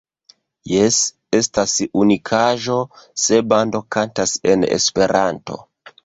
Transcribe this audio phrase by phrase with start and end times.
[0.69, 0.95] Jes,
[1.39, 2.77] estas unikaĵo
[3.25, 5.59] se bando kantas en Esperanto.